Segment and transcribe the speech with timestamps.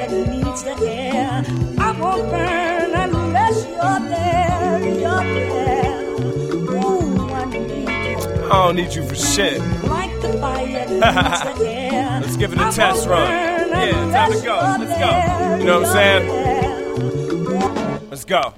[0.00, 1.44] fire needs the air.
[1.78, 4.80] I won't burn unless you're there.
[5.00, 6.00] You're there.
[6.74, 8.16] Ooh, I need you.
[8.44, 9.60] I don't need you for shit.
[9.84, 12.20] Like the fire needs the air.
[12.20, 13.30] Let's give it a I test run.
[13.70, 14.56] Yeah, time to go.
[14.78, 15.56] Let's go.
[15.58, 16.24] You know what I'm saying?
[18.10, 18.54] Let's go.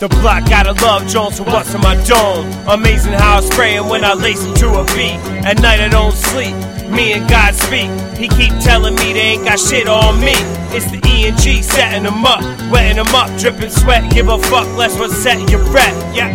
[0.00, 2.50] The block gotta love Jones for what's in my dome.
[2.68, 5.22] Amazing how I spray him when I lace him to a beat.
[5.46, 6.54] At night I don't sleep.
[6.90, 7.88] Me and God speak.
[8.18, 10.34] He keep telling me they ain't got shit on me.
[10.74, 14.10] It's the E and G setting him up, wetting him up, dripping sweat.
[14.10, 15.94] Give a fuck less what's setting your breath.
[16.14, 16.34] Yeah.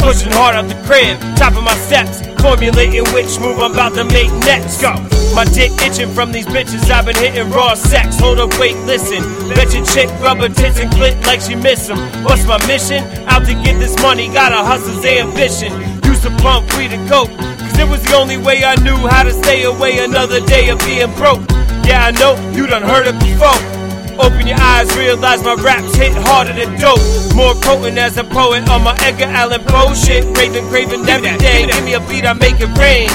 [0.00, 4.04] Pushing hard out the crib, top of my steps, formulating which move I'm about to
[4.04, 4.80] make next.
[4.80, 4.92] Go.
[5.34, 6.90] My dick itching from these bitches.
[6.90, 8.18] I've been hitting raw sex.
[8.18, 9.22] Hold up, wait, listen.
[9.54, 12.24] Bet your chick rub her tits and clit like she miss miss 'em.
[12.24, 13.04] What's my mission?
[13.28, 15.72] Out to get this money, got a hustler's ambition.
[16.04, 19.22] Used to pump weed and coke, cause it was the only way I knew how
[19.22, 21.42] to stay away another day of being broke.
[21.84, 23.79] Yeah, I know you done heard it before.
[24.20, 27.00] Open your eyes, realize my raps hit harder than dope.
[27.34, 30.24] More potent as a poet on my Edgar Allan Poe shit.
[30.36, 31.66] Raving, craving every day.
[31.66, 33.08] Give me a beat, I make it rain.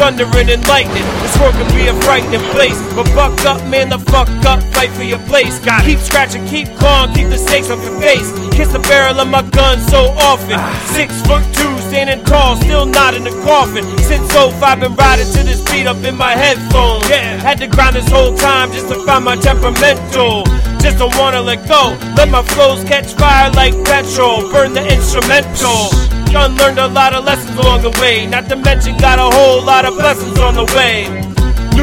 [0.00, 2.80] Thundering and lightning, this world can be a frightening place.
[2.96, 5.58] But buck up, man, the fuck up, fight for your place.
[5.60, 8.32] Got keep scratching, keep clawing, keep the stakes off your face.
[8.56, 10.56] Kiss the barrel of my gun so often.
[10.96, 13.84] Six foot two, standing tall, still not in the coffin.
[13.98, 17.08] Since 05, been riding to this beat up in my headphones.
[17.10, 20.44] Yeah, had to grind this whole time just to find my temperamental.
[20.78, 21.98] Just don't wanna let go.
[22.16, 24.48] Let my flows catch fire like petrol.
[24.52, 25.90] Burn the instrumental.
[26.30, 28.24] Done learned a lot of lessons along the way.
[28.24, 31.29] Not to mention, got a whole lot of blessings on the way.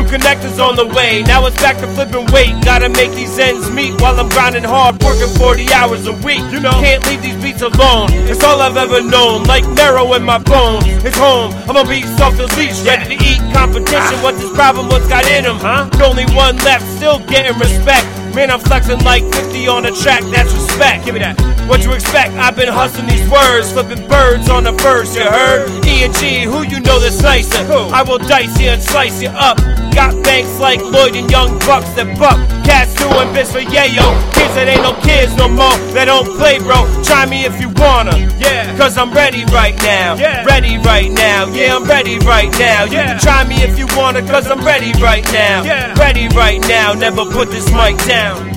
[0.08, 1.22] Connectors on the way.
[1.23, 2.55] Now it's back to flipping weight.
[2.63, 6.39] Gotta make these ends meet while I'm grinding hard, working 40 hours a week.
[6.52, 8.08] You know, can't leave these beats alone.
[8.31, 9.44] It's all I've ever known.
[9.44, 10.86] Like marrow in my bones.
[11.03, 11.52] It's home.
[11.67, 14.16] I'm gonna be off the leash, ready to eat competition.
[14.23, 14.88] What's this problem?
[14.88, 15.58] What's got in them?
[15.58, 15.89] Huh?
[16.03, 18.08] Only one left, still getting respect.
[18.33, 20.21] Man, I'm flexing like 50 on the track.
[20.31, 21.05] That's respect.
[21.05, 21.36] Give me that.
[21.67, 22.33] What you expect?
[22.36, 25.15] I've been hustling these words, flipping birds on the verse.
[25.15, 25.86] You heard?
[25.86, 27.65] E and G, who you know that's nicer?
[27.92, 29.58] I will dice you and slice you up.
[29.97, 32.37] Got banks like Lloyd and Young Bucks that buck.
[32.63, 34.05] Cats doing bits for yayo.
[34.37, 35.73] Kids that ain't no kids no more.
[35.97, 36.85] That don't play, bro.
[37.02, 38.13] Try me if you wanna.
[38.37, 38.77] Yeah.
[38.77, 40.13] Cause I'm ready right now.
[40.13, 40.45] Yeah.
[40.45, 41.49] Ready right now.
[41.49, 42.83] Yeah, I'm ready right now.
[42.85, 45.63] You can try me if you wanna, cause I'm ready right now.
[45.63, 45.97] Yeah.
[45.97, 46.93] Ready right now.
[46.93, 48.57] Never put this mic down.